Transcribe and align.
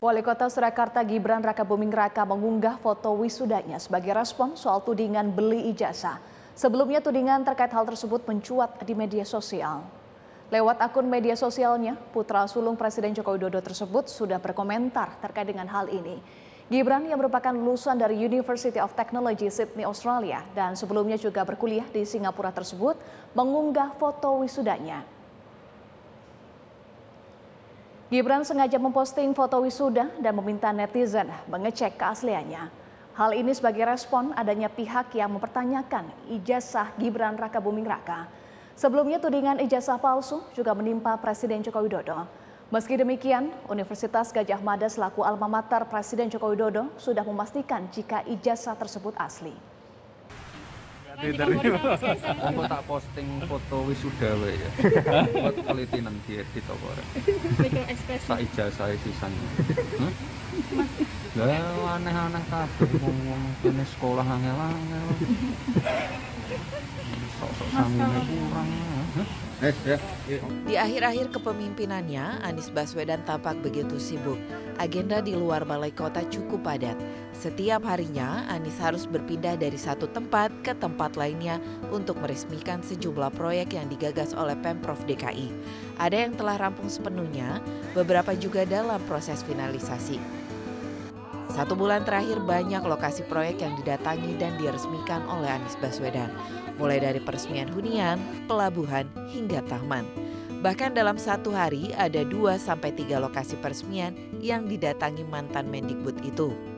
Wali 0.00 0.24
Kota 0.24 0.48
Surakarta 0.48 1.04
Gibran 1.04 1.44
Raka 1.44 1.60
Buming 1.60 1.92
Raka 1.92 2.24
mengunggah 2.24 2.80
foto 2.80 3.12
wisudanya 3.20 3.76
sebagai 3.76 4.16
respon 4.16 4.56
soal 4.56 4.80
tudingan 4.80 5.28
beli 5.28 5.68
ijazah. 5.76 6.16
Sebelumnya 6.56 7.04
tudingan 7.04 7.44
terkait 7.44 7.68
hal 7.68 7.84
tersebut 7.84 8.24
mencuat 8.24 8.80
di 8.80 8.96
media 8.96 9.28
sosial. 9.28 9.84
Lewat 10.48 10.80
akun 10.80 11.04
media 11.04 11.36
sosialnya, 11.36 12.00
putra 12.16 12.48
sulung 12.48 12.80
Presiden 12.80 13.12
Joko 13.12 13.36
Widodo 13.36 13.60
tersebut 13.60 14.08
sudah 14.08 14.40
berkomentar 14.40 15.20
terkait 15.20 15.52
dengan 15.52 15.68
hal 15.68 15.92
ini. 15.92 16.16
Gibran 16.72 17.04
yang 17.04 17.20
merupakan 17.20 17.52
lulusan 17.52 18.00
dari 18.00 18.16
University 18.16 18.80
of 18.80 18.96
Technology 18.96 19.52
Sydney, 19.52 19.84
Australia 19.84 20.40
dan 20.56 20.80
sebelumnya 20.80 21.20
juga 21.20 21.44
berkuliah 21.44 21.84
di 21.92 22.08
Singapura 22.08 22.56
tersebut 22.56 22.96
mengunggah 23.36 23.92
foto 24.00 24.40
wisudanya. 24.40 25.19
Gibran 28.10 28.42
sengaja 28.42 28.74
memposting 28.74 29.30
foto 29.38 29.62
wisuda 29.62 30.10
dan 30.18 30.34
meminta 30.34 30.74
netizen 30.74 31.30
mengecek 31.46 31.94
keasliannya. 31.94 32.66
Hal 33.14 33.30
ini 33.38 33.54
sebagai 33.54 33.86
respon 33.86 34.34
adanya 34.34 34.66
pihak 34.66 35.14
yang 35.14 35.30
mempertanyakan 35.30 36.10
ijazah 36.26 36.90
Gibran 36.98 37.38
Raka 37.38 37.62
Buming 37.62 37.86
Raka. 37.86 38.26
Sebelumnya 38.74 39.22
tudingan 39.22 39.62
ijazah 39.62 40.02
palsu 40.02 40.42
juga 40.58 40.74
menimpa 40.74 41.14
Presiden 41.22 41.62
Joko 41.62 41.86
Widodo. 41.86 42.26
Meski 42.74 42.98
demikian, 42.98 43.54
Universitas 43.70 44.34
Gajah 44.34 44.58
Mada 44.58 44.90
selaku 44.90 45.22
alma 45.22 45.46
mater 45.46 45.86
Presiden 45.86 46.26
Joko 46.34 46.50
Widodo 46.50 46.90
sudah 46.98 47.22
memastikan 47.22 47.86
jika 47.94 48.26
ijazah 48.26 48.74
tersebut 48.74 49.14
asli. 49.22 49.54
Twitter 51.20 51.46
Aku 52.48 52.60
tak 52.64 52.82
posting 52.88 53.28
foto 53.44 53.76
wisuda 53.84 54.30
wae 54.40 54.56
ya. 54.56 54.70
Buat 55.44 55.56
teliti 55.60 55.98
nang 56.00 56.16
diedit 56.24 56.64
apa 56.64 56.84
ora. 56.84 57.04
Mikro 57.60 57.84
ekspresi. 57.84 58.26
Tak 58.26 58.38
ijazah 58.40 58.88
sisan. 59.04 59.32
Hah? 60.00 60.12
Lah 61.38 62.00
aneh-aneh 62.00 62.42
kabeh 62.50 62.90
ngomong 62.98 63.42
kene 63.62 63.84
sekolah 63.86 64.24
angel-angel. 64.26 65.06
Di 70.64 70.74
akhir-akhir 70.80 71.36
kepemimpinannya, 71.36 72.40
Anies 72.40 72.72
Baswedan 72.72 73.20
tampak 73.28 73.60
begitu 73.60 74.00
sibuk. 74.00 74.40
Agenda 74.80 75.20
di 75.20 75.36
luar 75.36 75.68
balai 75.68 75.92
kota 75.92 76.24
cukup 76.32 76.64
padat. 76.64 76.96
Setiap 77.36 77.84
harinya, 77.84 78.48
Anies 78.48 78.80
harus 78.80 79.04
berpindah 79.04 79.60
dari 79.60 79.76
satu 79.76 80.08
tempat 80.08 80.48
ke 80.64 80.72
tempat 80.72 81.20
lainnya 81.20 81.60
untuk 81.92 82.16
meresmikan 82.24 82.80
sejumlah 82.80 83.36
proyek 83.36 83.76
yang 83.76 83.86
digagas 83.92 84.32
oleh 84.32 84.56
Pemprov 84.64 85.04
DKI. 85.04 85.52
Ada 86.00 86.24
yang 86.24 86.32
telah 86.40 86.56
rampung 86.56 86.88
sepenuhnya, 86.88 87.60
beberapa 87.92 88.32
juga 88.32 88.64
dalam 88.64 88.98
proses 89.04 89.44
finalisasi. 89.44 90.39
Satu 91.50 91.74
bulan 91.74 92.06
terakhir 92.06 92.38
banyak 92.46 92.80
lokasi 92.86 93.26
proyek 93.26 93.60
yang 93.60 93.74
didatangi 93.74 94.38
dan 94.38 94.54
diresmikan 94.56 95.26
oleh 95.26 95.50
Anies 95.50 95.74
Baswedan, 95.82 96.30
mulai 96.78 97.02
dari 97.02 97.18
peresmian 97.18 97.66
hunian, 97.68 98.22
pelabuhan, 98.46 99.10
hingga 99.28 99.60
taman. 99.66 100.06
Bahkan 100.62 100.94
dalam 100.94 101.18
satu 101.18 101.50
hari 101.50 101.90
ada 101.98 102.22
2 102.22 102.54
sampai 102.54 102.94
3 102.94 103.18
lokasi 103.18 103.58
peresmian 103.58 104.14
yang 104.38 104.70
didatangi 104.70 105.26
mantan 105.26 105.66
Mendikbud 105.68 106.22
itu. 106.22 106.69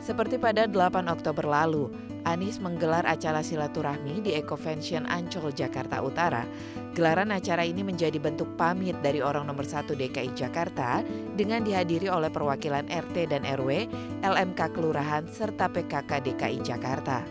Seperti 0.00 0.40
pada 0.40 0.64
8 0.64 1.12
Oktober 1.12 1.44
lalu, 1.44 1.92
Anies 2.24 2.56
menggelar 2.60 3.04
acara 3.04 3.44
silaturahmi 3.44 4.24
di 4.24 4.32
Ecovention 4.36 5.04
Ancol, 5.08 5.52
Jakarta 5.52 6.00
Utara. 6.00 6.44
Gelaran 6.96 7.32
acara 7.32 7.64
ini 7.64 7.80
menjadi 7.80 8.16
bentuk 8.16 8.48
pamit 8.60 8.96
dari 9.00 9.24
orang 9.24 9.48
nomor 9.48 9.64
satu 9.64 9.92
DKI 9.96 10.36
Jakarta 10.36 11.04
dengan 11.36 11.64
dihadiri 11.64 12.08
oleh 12.08 12.28
perwakilan 12.28 12.88
RT 12.88 13.28
dan 13.32 13.44
RW, 13.44 13.88
LMK 14.24 14.60
Kelurahan, 14.72 15.24
serta 15.28 15.68
PKK 15.68 16.10
DKI 16.32 16.58
Jakarta. 16.64 17.24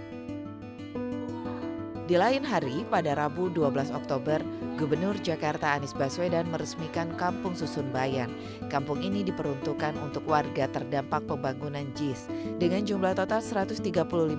Di 2.10 2.18
lain 2.18 2.42
hari, 2.42 2.82
pada 2.90 3.14
Rabu 3.14 3.54
12 3.54 3.94
Oktober, 3.94 4.42
Gubernur 4.80 5.20
Jakarta 5.20 5.76
Anies 5.76 5.92
Baswedan 5.92 6.48
meresmikan 6.48 7.12
Kampung 7.20 7.52
Susun 7.52 7.92
Bayan. 7.92 8.32
Kampung 8.72 9.04
ini 9.04 9.28
diperuntukkan 9.28 9.92
untuk 10.00 10.24
warga 10.24 10.72
terdampak 10.72 11.28
pembangunan 11.28 11.84
JIS. 12.00 12.32
Dengan 12.64 12.88
jumlah 12.88 13.12
total 13.12 13.44
135 13.44 13.76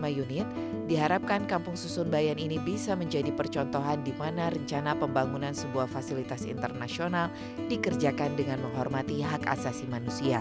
unit, 0.09 0.49
diharapkan 0.89 1.45
Kampung 1.45 1.77
Susun 1.77 2.09
Bayan 2.09 2.41
ini 2.41 2.56
bisa 2.56 2.97
menjadi 2.97 3.29
percontohan 3.37 4.00
di 4.00 4.17
mana 4.17 4.49
rencana 4.49 4.97
pembangunan 4.97 5.53
sebuah 5.53 5.84
fasilitas 5.93 6.49
internasional 6.49 7.29
dikerjakan 7.69 8.33
dengan 8.33 8.65
menghormati 8.65 9.21
hak 9.21 9.45
asasi 9.45 9.84
manusia. 9.93 10.41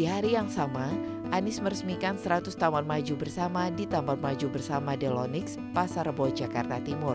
Di 0.00 0.08
hari 0.08 0.32
yang 0.32 0.48
sama, 0.48 0.88
Anies 1.30 1.62
meresmikan 1.62 2.18
100 2.18 2.50
Taman 2.58 2.82
Maju 2.90 3.14
Bersama 3.14 3.70
di 3.70 3.86
Taman 3.86 4.18
Maju 4.18 4.50
Bersama 4.50 4.98
Delonix, 4.98 5.54
Pasar 5.70 6.10
Rebo, 6.10 6.26
Jakarta 6.26 6.82
Timur. 6.82 7.14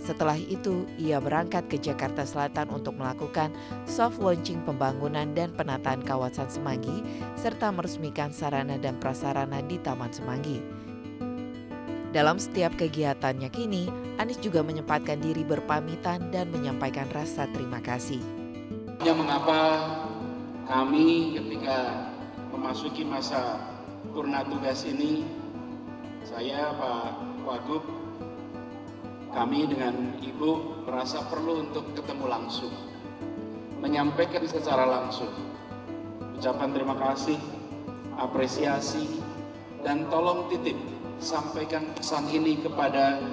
Setelah 0.00 0.40
itu, 0.40 0.88
ia 0.96 1.20
berangkat 1.20 1.68
ke 1.68 1.76
Jakarta 1.76 2.24
Selatan 2.24 2.72
untuk 2.72 2.96
melakukan 2.96 3.52
soft 3.84 4.16
launching 4.16 4.64
pembangunan 4.64 5.28
dan 5.36 5.52
penataan 5.52 6.00
kawasan 6.00 6.48
Semanggi, 6.48 7.04
serta 7.36 7.68
meresmikan 7.68 8.32
sarana 8.32 8.80
dan 8.80 8.96
prasarana 8.96 9.60
di 9.60 9.76
Taman 9.76 10.08
Semanggi. 10.08 10.64
Dalam 12.16 12.40
setiap 12.40 12.74
kegiatannya 12.80 13.52
kini, 13.52 13.92
Anies 14.16 14.40
juga 14.40 14.64
menyempatkan 14.64 15.20
diri 15.20 15.44
berpamitan 15.44 16.32
dan 16.32 16.48
menyampaikan 16.48 17.06
rasa 17.12 17.44
terima 17.52 17.78
kasih. 17.84 18.18
Mengapa 19.04 19.84
kami 20.64 21.36
ketika 21.36 22.09
memasuki 22.60 23.08
masa 23.08 23.56
purna 24.12 24.44
tugas 24.44 24.84
ini, 24.84 25.24
saya 26.28 26.76
Pak 26.76 27.40
Wagub, 27.48 27.80
kami 29.32 29.64
dengan 29.64 30.20
Ibu 30.20 30.84
merasa 30.84 31.24
perlu 31.24 31.64
untuk 31.64 31.96
ketemu 31.96 32.28
langsung, 32.28 32.68
menyampaikan 33.80 34.44
secara 34.44 34.84
langsung 34.84 35.32
ucapan 36.36 36.68
terima 36.76 37.00
kasih, 37.00 37.40
apresiasi, 38.20 39.08
dan 39.80 40.04
tolong 40.12 40.52
titip 40.52 40.76
sampaikan 41.16 41.88
pesan 41.96 42.28
ini 42.28 42.60
kepada 42.60 43.24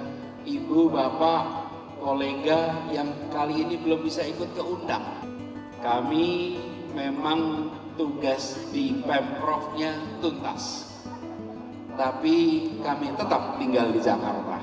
Ibu, 0.48 0.88
Bapak, 0.88 1.68
kolega 2.00 2.80
yang 2.88 3.12
kali 3.28 3.60
ini 3.60 3.76
belum 3.76 4.08
bisa 4.08 4.24
ikut 4.24 4.56
keundang. 4.56 5.04
Kami 5.84 6.56
memang 6.96 7.68
tugas 7.98 8.54
di 8.70 9.02
Pemprovnya 9.02 9.98
tuntas. 10.22 10.86
Tapi 11.98 12.70
kami 12.78 13.10
tetap 13.18 13.58
tinggal 13.58 13.90
di 13.90 13.98
Jakarta. 13.98 14.62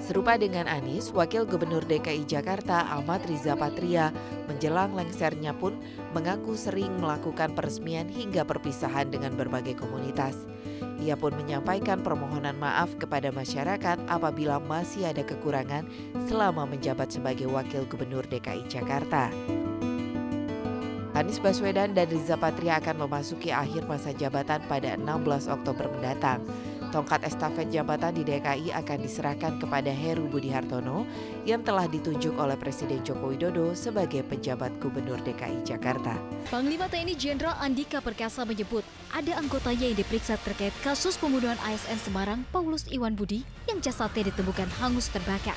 Serupa 0.00 0.36
dengan 0.36 0.68
Anies, 0.68 1.12
Wakil 1.12 1.48
Gubernur 1.48 1.84
DKI 1.84 2.28
Jakarta 2.28 2.84
Ahmad 2.92 3.24
Riza 3.24 3.56
Patria 3.56 4.12
menjelang 4.48 4.92
lengsernya 4.92 5.56
pun 5.56 5.76
mengaku 6.12 6.56
sering 6.56 6.92
melakukan 7.00 7.52
peresmian 7.56 8.08
hingga 8.08 8.44
perpisahan 8.44 9.08
dengan 9.08 9.32
berbagai 9.32 9.76
komunitas. 9.80 10.36
Ia 11.00 11.16
pun 11.16 11.32
menyampaikan 11.36 12.04
permohonan 12.04 12.56
maaf 12.56 12.92
kepada 13.00 13.32
masyarakat 13.32 13.96
apabila 14.08 14.60
masih 14.60 15.08
ada 15.08 15.24
kekurangan 15.24 15.88
selama 16.28 16.68
menjabat 16.68 17.08
sebagai 17.08 17.48
Wakil 17.48 17.88
Gubernur 17.88 18.28
DKI 18.28 18.64
Jakarta. 18.68 19.32
Anies 21.14 21.38
Baswedan 21.38 21.94
dan 21.94 22.10
Riza 22.10 22.34
Patria 22.34 22.82
akan 22.82 23.06
memasuki 23.06 23.54
akhir 23.54 23.86
masa 23.86 24.10
jabatan 24.10 24.58
pada 24.66 24.98
16 24.98 25.46
Oktober 25.46 25.86
mendatang. 25.86 26.42
Tongkat 26.90 27.22
estafet 27.22 27.70
jabatan 27.70 28.18
di 28.18 28.26
DKI 28.26 28.74
akan 28.74 28.98
diserahkan 28.98 29.62
kepada 29.62 29.94
Heru 29.94 30.26
Budi 30.26 30.50
Hartono 30.50 31.06
yang 31.46 31.62
telah 31.62 31.86
ditunjuk 31.86 32.34
oleh 32.34 32.58
Presiden 32.58 32.98
Joko 33.06 33.30
Widodo 33.30 33.78
sebagai 33.78 34.26
penjabat 34.26 34.74
Gubernur 34.82 35.22
DKI 35.22 35.62
Jakarta. 35.62 36.18
Panglima 36.50 36.90
TNI 36.90 37.14
Jenderal 37.14 37.54
Andika 37.62 38.02
Perkasa 38.02 38.42
menyebut 38.42 38.82
ada 39.14 39.38
anggotanya 39.38 39.86
yang 39.86 39.98
diperiksa 39.98 40.34
terkait 40.42 40.74
kasus 40.82 41.14
pembunuhan 41.14 41.58
ASN 41.62 42.02
Semarang 42.02 42.42
Paulus 42.50 42.90
Iwan 42.90 43.14
Budi 43.14 43.46
yang 43.70 43.78
jasadnya 43.78 44.34
ditemukan 44.34 44.66
hangus 44.82 45.14
terbakar. 45.14 45.54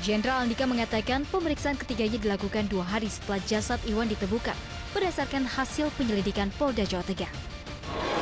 Jenderal 0.00 0.40
Andika 0.40 0.64
mengatakan 0.64 1.28
pemeriksaan 1.28 1.76
ketiganya 1.76 2.16
dilakukan 2.16 2.64
dua 2.72 2.88
hari 2.88 3.04
setelah 3.12 3.36
jasad 3.44 3.76
Iwan 3.84 4.08
ditemukan 4.08 4.56
berdasarkan 4.96 5.44
hasil 5.44 5.92
penyelidikan 6.00 6.48
Polda 6.56 6.88
Jawa 6.88 7.04
Tengah. 7.04 7.28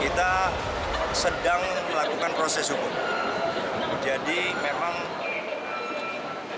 Kita 0.03 0.31
sedang 1.15 1.63
melakukan 1.95 2.35
proses 2.35 2.67
hukum. 2.75 2.91
Jadi 4.03 4.59
memang 4.59 4.95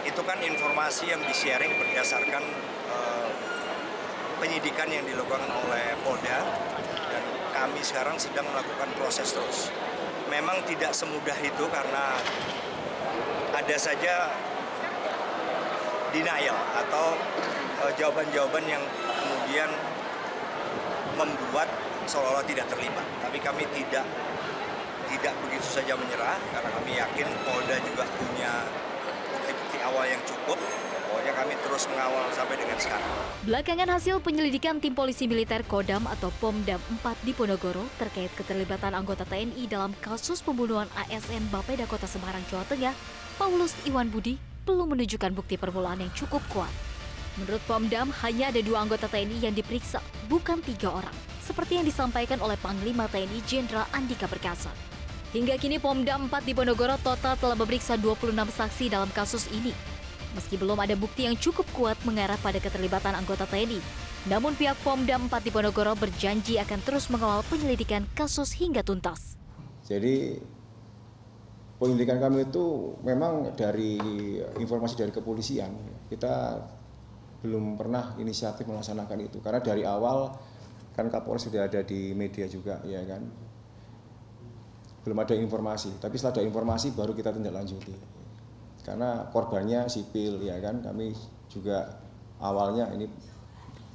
itu 0.08 0.20
kan 0.24 0.40
informasi 0.40 1.12
yang 1.12 1.20
di-sharing 1.28 1.76
berdasarkan 1.76 2.40
uh, 2.88 3.28
penyidikan 4.40 4.88
yang 4.88 5.04
dilakukan 5.04 5.44
oleh 5.68 6.00
Polda 6.00 6.48
dan 7.12 7.22
kami 7.52 7.84
sekarang 7.84 8.16
sedang 8.16 8.48
melakukan 8.48 8.88
proses 8.96 9.36
terus. 9.36 9.68
Memang 10.32 10.64
tidak 10.64 10.96
semudah 10.96 11.36
itu 11.44 11.64
karena 11.68 12.16
ada 13.52 13.76
saja 13.76 14.32
denial 16.10 16.58
atau 16.76 17.14
jawaban-jawaban 17.96 18.64
uh, 18.66 18.72
yang 18.76 18.84
kemudian 18.84 19.70
membuat 21.16 21.68
seolah-olah 22.04 22.44
tidak 22.44 22.66
terlibat. 22.68 23.06
Tapi 23.24 23.38
kami 23.40 23.64
tidak 23.72 24.04
tidak 25.10 25.34
begitu 25.42 25.66
saja 25.66 25.98
menyerah 25.98 26.38
karena 26.54 26.70
kami 26.70 26.90
yakin 26.94 27.26
Polda 27.42 27.76
juga 27.82 28.04
punya 28.14 28.52
bukti-bukti 29.34 29.78
awal 29.82 30.04
yang 30.06 30.22
cukup. 30.22 30.58
Pokoknya 31.10 31.34
kami 31.34 31.54
terus 31.66 31.90
mengawal 31.90 32.30
sampai 32.30 32.54
dengan 32.54 32.78
sekarang. 32.78 33.10
Belakangan 33.42 33.88
hasil 33.98 34.22
penyelidikan 34.22 34.78
tim 34.78 34.94
polisi 34.94 35.26
militer 35.26 35.66
Kodam 35.66 36.06
atau 36.06 36.30
Pomdam 36.38 36.78
4 37.02 37.26
di 37.26 37.34
Ponorogo 37.34 37.82
terkait 37.98 38.30
keterlibatan 38.38 38.94
anggota 38.94 39.26
TNI 39.26 39.66
dalam 39.66 39.90
kasus 39.98 40.38
pembunuhan 40.38 40.86
ASN 40.94 41.50
Bapeda 41.50 41.90
Kota 41.90 42.06
Semarang, 42.06 42.46
Jawa 42.46 42.62
Tengah, 42.70 42.94
Paulus 43.42 43.74
Iwan 43.82 44.06
Budi 44.06 44.49
belum 44.64 44.96
menunjukkan 44.96 45.32
bukti 45.32 45.56
permulaan 45.56 46.04
yang 46.04 46.12
cukup 46.12 46.40
kuat. 46.52 46.72
Menurut 47.38 47.62
Pomdam, 47.64 48.10
hanya 48.26 48.50
ada 48.52 48.60
dua 48.60 48.82
anggota 48.82 49.06
TNI 49.06 49.48
yang 49.48 49.54
diperiksa, 49.54 50.02
bukan 50.26 50.60
tiga 50.60 50.92
orang, 50.92 51.14
seperti 51.40 51.78
yang 51.78 51.86
disampaikan 51.86 52.42
oleh 52.42 52.58
Panglima 52.58 53.06
TNI 53.08 53.40
Jenderal 53.46 53.86
Andika 53.94 54.26
Perkasa. 54.26 54.68
Hingga 55.30 55.62
kini 55.62 55.78
Pomdam 55.78 56.26
4 56.26 56.42
di 56.42 56.52
Ponorogo 56.58 56.90
total 56.98 57.38
telah 57.38 57.54
memeriksa 57.54 57.94
26 57.94 58.34
saksi 58.50 58.84
dalam 58.90 59.06
kasus 59.14 59.46
ini. 59.54 59.70
Meski 60.34 60.58
belum 60.58 60.78
ada 60.78 60.98
bukti 60.98 61.26
yang 61.26 61.38
cukup 61.38 61.66
kuat 61.70 61.98
mengarah 62.02 62.38
pada 62.42 62.58
keterlibatan 62.58 63.14
anggota 63.14 63.46
TNI, 63.46 63.78
namun 64.26 64.58
pihak 64.58 64.76
Pomdam 64.82 65.30
4 65.30 65.46
di 65.46 65.50
Ponorogo 65.54 65.94
berjanji 65.94 66.58
akan 66.58 66.82
terus 66.82 67.06
mengawal 67.08 67.46
penyelidikan 67.46 68.10
kasus 68.18 68.58
hingga 68.58 68.82
tuntas. 68.82 69.38
Jadi 69.86 70.38
penyelidikan 71.80 72.20
kami 72.20 72.44
itu 72.44 72.92
memang 73.00 73.56
dari 73.56 73.96
informasi 74.60 75.00
dari 75.00 75.08
kepolisian 75.16 75.72
kita 76.12 76.60
belum 77.40 77.80
pernah 77.80 78.20
inisiatif 78.20 78.68
melaksanakan 78.68 79.18
itu. 79.24 79.40
Karena 79.40 79.64
dari 79.64 79.82
awal 79.88 80.28
kan 80.92 81.08
Kapolres 81.08 81.48
sudah 81.48 81.64
ada 81.64 81.80
di 81.80 82.12
media 82.12 82.44
juga 82.44 82.84
ya 82.84 83.00
kan? 83.08 83.24
Belum 85.00 85.16
ada 85.16 85.32
informasi. 85.32 85.96
Tapi 85.96 86.20
setelah 86.20 86.36
ada 86.36 86.44
informasi 86.44 86.92
baru 86.92 87.16
kita 87.16 87.32
tindak 87.32 87.56
lanjuti 87.56 87.96
karena 88.84 89.28
korbannya 89.32 89.88
sipil 89.88 90.44
ya 90.44 90.60
kan? 90.60 90.84
Kami 90.84 91.16
juga 91.48 91.96
awalnya 92.44 92.92
ini 92.92 93.08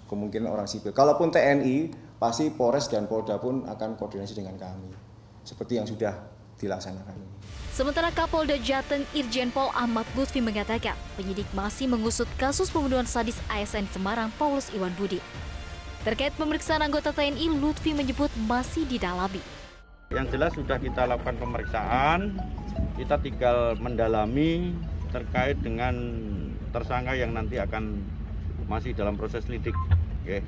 kemungkinan 0.09 0.49
orang 0.49 0.65
sipil. 0.65 0.89
Kalaupun 0.89 1.29
TNI 1.29 1.93
pasti 2.17 2.49
Polres 2.49 2.89
dan 2.89 3.05
Polda 3.05 3.37
pun 3.37 3.65
akan 3.69 3.93
koordinasi 3.93 4.33
dengan 4.33 4.57
kami. 4.57 4.89
Seperti 5.45 5.77
yang 5.77 5.85
sudah 5.85 6.13
dilaksanakan 6.57 7.13
ini. 7.13 7.29
Sementara 7.75 8.07
Kapolda 8.07 8.55
Jateng 8.55 9.03
Irjen 9.11 9.51
Pol 9.51 9.67
Ahmad 9.75 10.07
Lutfi 10.15 10.39
mengatakan 10.39 10.95
penyidik 11.19 11.43
masih 11.51 11.91
mengusut 11.91 12.23
kasus 12.39 12.71
pembunuhan 12.71 13.03
sadis 13.03 13.35
ASN 13.51 13.83
Semarang 13.91 14.31
Paulus 14.39 14.71
Iwan 14.71 14.95
Budi. 14.95 15.19
Terkait 16.07 16.31
pemeriksaan 16.39 16.79
anggota 16.79 17.11
TNI, 17.11 17.51
Lutfi 17.51 17.91
menyebut 17.91 18.31
masih 18.47 18.87
didalami. 18.87 19.43
Yang 20.07 20.39
jelas 20.39 20.55
sudah 20.55 20.79
kita 20.79 21.03
lakukan 21.03 21.35
pemeriksaan, 21.35 22.39
kita 22.95 23.19
tinggal 23.19 23.75
mendalami 23.75 24.71
terkait 25.11 25.59
dengan 25.59 25.99
tersangka 26.71 27.11
yang 27.11 27.35
nanti 27.35 27.59
akan 27.59 27.99
masih 28.71 28.95
dalam 28.95 29.19
proses 29.19 29.51
lidik. 29.51 29.75
Oke. 30.25 30.41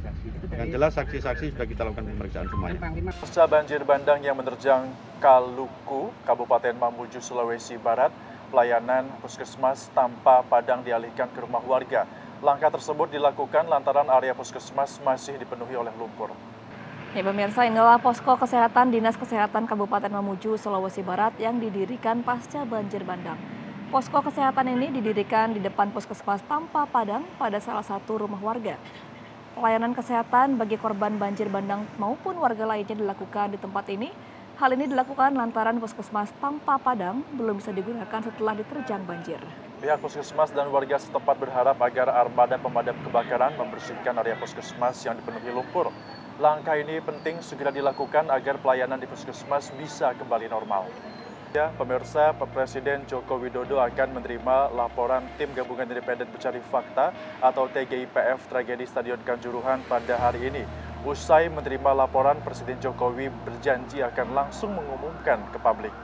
Yang 0.58 0.70
jelas 0.74 0.92
saksi-saksi 0.98 1.54
sudah 1.54 1.68
kita 1.70 1.86
lakukan 1.86 2.10
pemeriksaan 2.10 2.50
semuanya. 2.50 2.82
Pasca 3.14 3.46
banjir 3.46 3.86
bandang 3.86 4.18
yang 4.26 4.34
menerjang 4.34 4.90
Kaluku, 5.22 6.10
Kabupaten 6.26 6.74
Mamuju, 6.74 7.22
Sulawesi 7.22 7.78
Barat, 7.78 8.10
pelayanan 8.50 9.06
puskesmas 9.22 9.94
tanpa 9.94 10.42
padang 10.50 10.82
dialihkan 10.82 11.30
ke 11.30 11.46
rumah 11.46 11.62
warga. 11.62 12.10
Langkah 12.42 12.74
tersebut 12.74 13.14
dilakukan 13.14 13.70
lantaran 13.70 14.10
area 14.10 14.34
puskesmas 14.34 14.98
masih 15.06 15.38
dipenuhi 15.38 15.78
oleh 15.78 15.94
lumpur. 15.94 16.34
Ya 17.14 17.22
pemirsa, 17.22 17.70
inilah 17.70 18.02
posko 18.02 18.34
kesehatan 18.34 18.90
Dinas 18.90 19.14
Kesehatan 19.14 19.70
Kabupaten 19.70 20.10
Mamuju, 20.10 20.58
Sulawesi 20.58 21.06
Barat 21.06 21.38
yang 21.38 21.62
didirikan 21.62 22.26
pasca 22.26 22.66
banjir 22.66 23.06
bandang. 23.06 23.38
Posko 23.94 24.26
kesehatan 24.26 24.74
ini 24.74 24.90
didirikan 24.90 25.54
di 25.54 25.62
depan 25.62 25.94
puskesmas 25.94 26.42
tanpa 26.50 26.90
padang 26.90 27.22
pada 27.38 27.62
salah 27.62 27.86
satu 27.86 28.26
rumah 28.26 28.42
warga. 28.42 28.74
Pelayanan 29.58 29.98
kesehatan 29.98 30.62
bagi 30.62 30.78
korban 30.78 31.18
banjir 31.18 31.50
bandang 31.50 31.82
maupun 31.98 32.38
warga 32.38 32.62
lainnya 32.62 32.94
dilakukan 32.94 33.50
di 33.50 33.58
tempat 33.58 33.90
ini. 33.90 34.14
Hal 34.62 34.70
ini 34.78 34.86
dilakukan 34.86 35.34
lantaran 35.34 35.82
puskesmas 35.82 36.30
tanpa 36.38 36.78
padang 36.78 37.26
belum 37.34 37.58
bisa 37.58 37.74
digunakan 37.74 38.22
setelah 38.22 38.54
diterjang 38.54 39.02
banjir. 39.10 39.42
Pihak 39.82 39.98
puskesmas 39.98 40.54
dan 40.54 40.70
warga 40.70 41.02
setempat 41.02 41.42
berharap 41.42 41.74
agar 41.82 42.06
armada 42.06 42.62
pemadam 42.62 42.94
kebakaran 43.02 43.58
membersihkan 43.58 44.14
area 44.22 44.38
puskesmas 44.38 45.02
yang 45.02 45.18
dipenuhi 45.18 45.50
lumpur. 45.50 45.90
Langkah 46.38 46.78
ini 46.78 47.02
penting 47.02 47.42
segera 47.42 47.74
dilakukan 47.74 48.30
agar 48.30 48.62
pelayanan 48.62 49.02
di 49.02 49.10
puskesmas 49.10 49.74
bisa 49.74 50.14
kembali 50.22 50.54
normal. 50.54 50.86
Ya, 51.56 51.72
pemirsa, 51.80 52.36
Presiden 52.52 53.08
Joko 53.08 53.40
Widodo 53.40 53.80
akan 53.80 54.20
menerima 54.20 54.68
laporan 54.76 55.24
Tim 55.40 55.56
Gabungan 55.56 55.88
Independen 55.88 56.28
Pencari 56.28 56.60
Fakta 56.60 57.16
atau 57.40 57.72
TGIPF 57.72 58.52
tragedi 58.52 58.84
Stadion 58.84 59.16
Kanjuruhan 59.24 59.80
pada 59.88 60.20
hari 60.20 60.52
ini. 60.52 60.68
Usai 61.08 61.48
menerima 61.48 61.96
laporan, 61.96 62.36
Presiden 62.44 62.76
Jokowi 62.84 63.32
berjanji 63.48 64.04
akan 64.04 64.36
langsung 64.36 64.76
mengumumkan 64.76 65.40
ke 65.48 65.58
publik. 65.64 65.96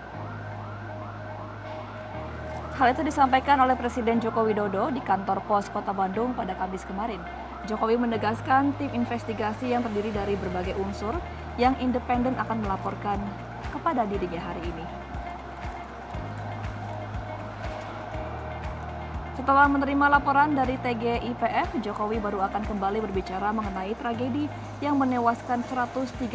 Hal 2.79 2.95
itu 2.95 3.03
disampaikan 3.03 3.59
oleh 3.59 3.75
Presiden 3.75 4.23
Joko 4.23 4.47
Widodo 4.47 4.95
di 4.95 5.03
kantor 5.03 5.43
pos 5.43 5.67
Kota 5.67 5.91
Bandung 5.91 6.31
pada 6.39 6.55
Kamis 6.55 6.87
kemarin. 6.87 7.19
Jokowi 7.67 7.99
menegaskan 7.99 8.79
tim 8.79 8.95
investigasi 8.95 9.75
yang 9.75 9.83
terdiri 9.83 10.15
dari 10.15 10.39
berbagai 10.39 10.79
unsur 10.79 11.19
yang 11.59 11.75
independen 11.83 12.39
akan 12.39 12.63
melaporkan 12.63 13.19
kepada 13.75 14.07
dirinya 14.07 14.39
hari 14.39 14.63
ini. 14.71 15.02
Setelah 19.33 19.65
menerima 19.65 20.13
laporan 20.13 20.53
dari 20.53 20.77
TGIPF, 20.77 21.81
Jokowi 21.81 22.21
baru 22.21 22.45
akan 22.45 22.69
kembali 22.69 23.01
berbicara 23.01 23.49
mengenai 23.49 23.97
tragedi 23.97 24.45
yang 24.77 24.93
menewaskan 25.01 25.65
132 25.65 26.29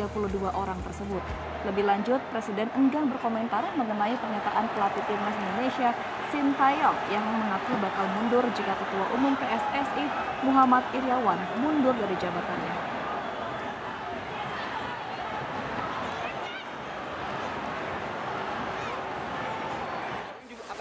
orang 0.51 0.75
tersebut. 0.83 1.23
Lebih 1.63 1.87
lanjut, 1.87 2.19
Presiden 2.35 2.67
enggan 2.75 3.07
berkomentar 3.07 3.63
mengenai 3.79 4.19
pernyataan 4.19 4.67
pelatih 4.75 5.05
timnas 5.07 5.37
Indonesia 5.39 5.95
Sintayong 6.35 6.99
yang 7.15 7.23
mengaku 7.23 7.79
bakal 7.79 8.03
mundur 8.19 8.43
jika 8.59 8.75
Ketua 8.75 9.07
Umum 9.15 9.39
PSSI 9.39 10.05
Muhammad 10.43 10.83
Iriawan 10.91 11.39
mundur 11.63 11.95
dari 11.95 12.19
jabatannya. 12.19 12.99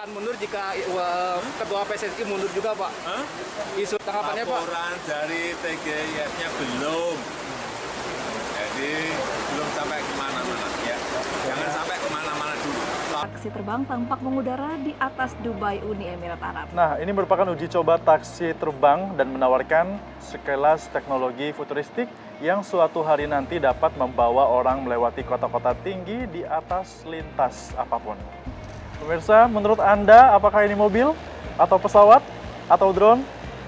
akan 0.07 0.13
mundur 0.13 0.36
jika 0.47 0.71
uh, 0.95 1.43
ketua 1.59 1.83
PSSI 1.83 2.23
mundur 2.23 2.47
juga 2.55 2.71
Pak. 2.71 2.91
Hah? 3.03 3.23
Isu 3.75 3.99
tanggapannya 3.99 4.47
Pak. 4.47 4.61
Laporan 4.63 4.95
dari 5.03 5.51
TGIF-nya 5.59 6.49
belum. 6.55 7.15
Jadi 8.55 8.93
belum 9.51 9.69
sampai 9.75 9.99
ke 9.99 10.13
mana-mana 10.15 10.67
ya. 10.87 10.97
Jangan 11.51 11.69
sampai 11.75 11.95
ke 11.99 12.07
mana-mana 12.07 12.53
dulu. 12.63 12.79
Taksi 13.11 13.47
terbang 13.51 13.81
tampak 13.91 14.19
mengudara 14.23 14.71
di 14.79 14.95
atas 15.03 15.35
Dubai 15.43 15.83
Uni 15.83 16.15
Emirat 16.15 16.39
Arab. 16.39 16.71
Nah, 16.71 16.95
ini 16.95 17.11
merupakan 17.11 17.51
uji 17.51 17.67
coba 17.67 17.99
taksi 17.99 18.55
terbang 18.55 19.19
dan 19.19 19.27
menawarkan 19.27 19.99
sekelas 20.23 20.87
teknologi 20.95 21.51
futuristik 21.51 22.07
yang 22.39 22.63
suatu 22.63 23.03
hari 23.03 23.27
nanti 23.27 23.59
dapat 23.59 23.91
membawa 23.99 24.47
orang 24.47 24.79
melewati 24.79 25.27
kota-kota 25.27 25.75
tinggi 25.83 26.23
di 26.31 26.47
atas 26.47 27.03
lintas 27.03 27.75
apa 27.75 27.99
pun. 27.99 28.15
Pemirsa, 28.97 29.45
menurut 29.45 29.77
Anda 29.77 30.33
apakah 30.33 30.65
ini 30.65 30.73
mobil 30.73 31.13
atau 31.53 31.77
pesawat 31.77 32.25
atau 32.65 32.89
drone? 32.89 33.21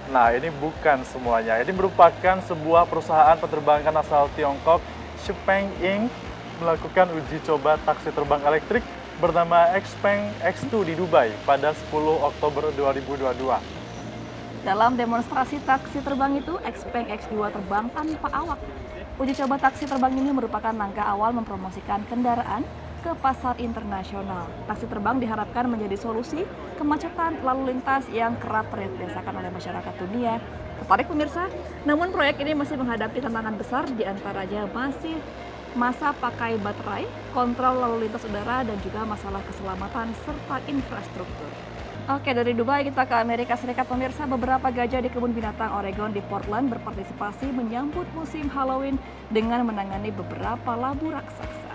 Nah, 0.09 0.33
ini 0.33 0.49
bukan 0.49 1.05
semuanya. 1.05 1.61
Ini 1.61 1.69
merupakan 1.69 2.41
sebuah 2.49 2.89
perusahaan 2.89 3.37
penerbangan 3.37 3.93
asal 4.01 4.25
Tiongkok, 4.33 4.81
Xpeng 5.21 5.69
Inc. 5.85 6.09
melakukan 6.57 7.07
uji 7.13 7.39
coba 7.45 7.77
taksi 7.85 8.09
terbang 8.11 8.41
elektrik 8.43 8.83
bernama 9.21 9.69
Xpeng 9.79 10.33
X2 10.43 10.91
di 10.91 10.93
Dubai 10.97 11.31
pada 11.45 11.71
10 11.71 11.93
Oktober 12.25 12.73
2022. 12.73 13.29
Dalam 14.65 14.97
demonstrasi 14.97 15.61
taksi 15.63 16.03
terbang 16.03 16.41
itu, 16.41 16.57
Xpeng 16.65 17.07
X2 17.15 17.53
terbang 17.53 17.85
tanpa 17.93 18.27
awak. 18.33 18.59
Uji 19.21 19.37
coba 19.39 19.55
taksi 19.61 19.85
terbang 19.85 20.11
ini 20.17 20.33
merupakan 20.33 20.73
langkah 20.73 21.05
awal 21.05 21.31
mempromosikan 21.31 22.03
kendaraan 22.09 22.65
ke 22.99 23.11
pasar 23.23 23.55
internasional. 23.57 24.47
Taksi 24.67 24.85
terbang 24.91 25.17
diharapkan 25.17 25.65
menjadi 25.71 25.95
solusi 25.95 26.43
kemacetan 26.75 27.39
lalu 27.41 27.75
lintas 27.75 28.05
yang 28.11 28.35
kerap 28.37 28.67
dirasakan 28.75 29.39
oleh 29.39 29.51
masyarakat 29.51 29.93
dunia. 29.99 30.37
Tertarik 30.83 31.07
pemirsa? 31.11 31.47
Namun 31.83 32.11
proyek 32.11 32.39
ini 32.43 32.55
masih 32.55 32.79
menghadapi 32.79 33.19
tantangan 33.19 33.55
besar 33.55 33.83
di 33.91 34.03
antaranya 34.07 34.67
masih 34.71 35.19
masa 35.77 36.15
pakai 36.17 36.57
baterai, 36.57 37.05
kontrol 37.35 37.77
lalu 37.77 38.07
lintas 38.07 38.25
udara, 38.25 38.65
dan 38.65 38.77
juga 38.81 39.05
masalah 39.05 39.43
keselamatan 39.45 40.15
serta 40.25 40.57
infrastruktur. 40.65 41.51
Oke, 42.09 42.33
dari 42.33 42.57
Dubai 42.57 42.81
kita 42.81 43.05
ke 43.05 43.13
Amerika 43.21 43.53
Serikat. 43.53 43.85
Pemirsa, 43.85 44.25
beberapa 44.25 44.73
gajah 44.73 44.97
di 44.97 45.13
kebun 45.13 45.29
binatang 45.29 45.69
Oregon 45.77 46.09
di 46.09 46.25
Portland 46.25 46.73
berpartisipasi 46.73 47.53
menyambut 47.53 48.09
musim 48.17 48.49
Halloween 48.49 48.97
dengan 49.29 49.61
menangani 49.61 50.09
beberapa 50.09 50.73
labu 50.73 51.13
raksasa. 51.13 51.68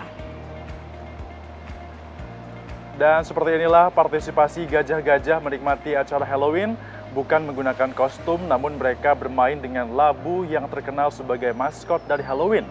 Dan 2.95 3.27
seperti 3.27 3.59
inilah 3.59 3.91
partisipasi 3.91 4.63
gajah-gajah 4.71 5.43
menikmati 5.43 5.99
acara 5.99 6.23
Halloween 6.23 6.79
bukan 7.11 7.43
menggunakan 7.43 7.91
kostum 7.91 8.39
namun 8.47 8.79
mereka 8.79 9.11
bermain 9.11 9.59
dengan 9.59 9.91
labu 9.91 10.47
yang 10.47 10.63
terkenal 10.71 11.11
sebagai 11.11 11.51
maskot 11.51 11.99
dari 12.07 12.23
Halloween. 12.23 12.63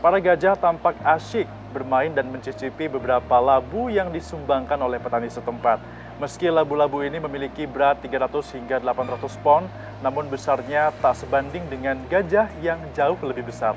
Para 0.00 0.16
gajah 0.16 0.56
tampak 0.56 0.96
asyik 1.04 1.44
bermain 1.76 2.08
dan 2.08 2.24
mencicipi 2.32 2.88
beberapa 2.88 3.36
labu 3.36 3.92
yang 3.92 4.08
disumbangkan 4.08 4.80
oleh 4.80 4.96
petani 4.96 5.28
setempat. 5.28 5.76
Meski 6.16 6.48
labu-labu 6.48 7.04
ini 7.04 7.20
memiliki 7.20 7.68
berat 7.68 8.00
300 8.00 8.56
hingga 8.56 8.80
800 8.80 9.44
pon, 9.44 9.68
namun 10.00 10.24
besarnya 10.32 10.88
tak 11.04 11.20
sebanding 11.20 11.68
dengan 11.68 12.00
gajah 12.08 12.48
yang 12.64 12.80
jauh 12.96 13.20
lebih 13.20 13.44
besar. 13.44 13.76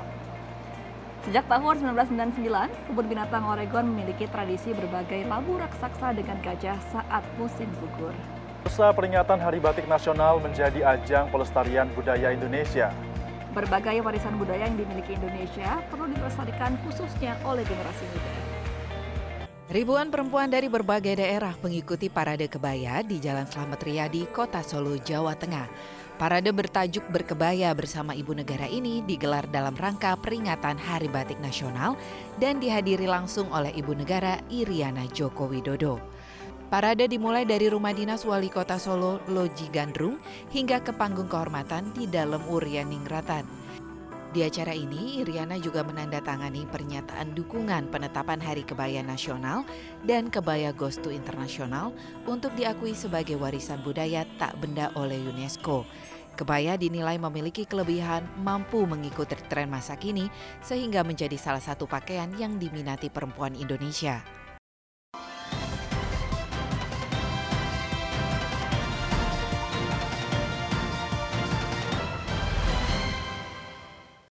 Sejak 1.20 1.44
tahun 1.52 1.84
1999, 1.84 2.48
kebun 2.88 3.06
binatang 3.12 3.44
Oregon 3.44 3.84
memiliki 3.92 4.24
tradisi 4.32 4.72
berbagai 4.72 5.28
labu 5.28 5.60
raksasa 5.60 6.16
dengan 6.16 6.40
gajah 6.40 6.80
saat 6.88 7.20
musim 7.36 7.68
gugur. 7.76 8.16
Usaha 8.64 8.88
peringatan 8.96 9.36
Hari 9.36 9.60
Batik 9.60 9.84
Nasional 9.84 10.40
menjadi 10.40 10.80
ajang 10.80 11.28
pelestarian 11.28 11.92
budaya 11.92 12.32
Indonesia. 12.32 12.88
Berbagai 13.52 14.00
warisan 14.00 14.32
budaya 14.40 14.64
yang 14.64 14.80
dimiliki 14.80 15.12
Indonesia 15.12 15.84
perlu 15.92 16.08
dilestarikan 16.08 16.80
khususnya 16.88 17.36
oleh 17.44 17.68
generasi 17.68 18.04
muda. 18.16 18.32
Ribuan 19.70 20.08
perempuan 20.08 20.48
dari 20.48 20.72
berbagai 20.72 21.20
daerah 21.20 21.52
mengikuti 21.60 22.08
parade 22.08 22.48
kebaya 22.48 23.04
di 23.04 23.20
Jalan 23.20 23.44
Slamet 23.44 23.84
Riyadi, 23.84 24.24
Kota 24.32 24.64
Solo, 24.64 24.96
Jawa 24.96 25.36
Tengah. 25.36 25.68
Parade 26.20 26.52
bertajuk 26.52 27.08
Berkebaya 27.08 27.72
bersama 27.72 28.12
Ibu 28.12 28.36
Negara 28.36 28.68
ini 28.68 29.00
digelar 29.00 29.48
dalam 29.48 29.72
rangka 29.72 30.12
peringatan 30.20 30.76
Hari 30.76 31.08
Batik 31.08 31.40
Nasional 31.40 31.96
dan 32.36 32.60
dihadiri 32.60 33.08
langsung 33.08 33.48
oleh 33.48 33.72
Ibu 33.72 33.96
Negara 33.96 34.36
Iriana 34.52 35.08
Joko 35.08 35.48
Widodo. 35.48 35.96
Parade 36.68 37.08
dimulai 37.08 37.48
dari 37.48 37.72
rumah 37.72 37.96
dinas 37.96 38.28
wali 38.28 38.52
kota 38.52 38.76
Solo, 38.76 39.24
Loji 39.32 39.72
Gandrung, 39.72 40.20
hingga 40.52 40.84
ke 40.84 40.92
panggung 40.92 41.24
kehormatan 41.24 41.96
di 41.96 42.04
dalam 42.04 42.44
Urian 42.52 42.92
Ningratan. 42.92 43.59
Di 44.30 44.46
acara 44.46 44.70
ini, 44.70 45.18
Iriana 45.18 45.58
juga 45.58 45.82
menandatangani 45.82 46.62
pernyataan 46.70 47.34
dukungan 47.34 47.90
penetapan 47.90 48.38
Hari 48.38 48.62
Kebaya 48.62 49.02
Nasional 49.02 49.66
dan 50.06 50.30
Kebaya 50.30 50.70
Gostu 50.70 51.10
Internasional 51.10 51.90
untuk 52.30 52.54
diakui 52.54 52.94
sebagai 52.94 53.34
warisan 53.34 53.82
budaya 53.82 54.22
tak 54.38 54.54
benda 54.62 54.94
oleh 54.94 55.18
UNESCO. 55.18 55.82
Kebaya 56.38 56.78
dinilai 56.78 57.18
memiliki 57.18 57.66
kelebihan 57.66 58.22
mampu 58.38 58.86
mengikuti 58.86 59.34
tren 59.50 59.66
masa 59.66 59.98
kini 59.98 60.30
sehingga 60.62 61.02
menjadi 61.02 61.34
salah 61.34 61.60
satu 61.60 61.90
pakaian 61.90 62.30
yang 62.38 62.54
diminati 62.54 63.10
perempuan 63.10 63.58
Indonesia. 63.58 64.22